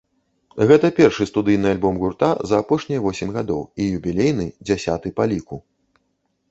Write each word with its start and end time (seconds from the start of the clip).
Гэта 0.69 0.87
першы 0.99 1.27
студыйны 1.31 1.67
альбом 1.73 1.99
гурта 2.05 2.31
за 2.53 2.63
апошнія 2.65 3.03
восем 3.05 3.29
гадоў 3.37 3.61
і 3.81 3.91
юбілейны, 4.01 4.45
дзясяты 4.71 5.07
па 5.21 5.31
ліку. 5.35 5.55